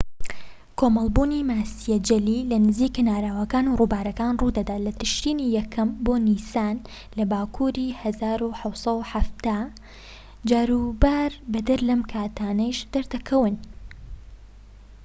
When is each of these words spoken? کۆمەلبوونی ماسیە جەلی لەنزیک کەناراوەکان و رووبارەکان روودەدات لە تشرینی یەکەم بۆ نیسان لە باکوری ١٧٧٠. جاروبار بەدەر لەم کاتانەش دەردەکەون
کۆمەلبوونی 0.79 1.41
ماسیە 1.49 1.97
جەلی 2.07 2.47
لەنزیک 2.51 2.91
کەناراوەکان 2.97 3.65
و 3.67 3.77
رووبارەکان 3.79 4.33
روودەدات 4.41 4.81
لە 4.87 4.91
تشرینی 5.01 5.53
یەکەم 5.57 5.89
بۆ 6.05 6.15
نیسان 6.27 6.77
لە 7.17 7.23
باکوری 7.31 7.89
١٧٧٠. 8.03 9.57
جاروبار 10.49 11.31
بەدەر 11.53 11.79
لەم 11.89 12.01
کاتانەش 12.13 12.77
دەردەکەون 12.93 13.55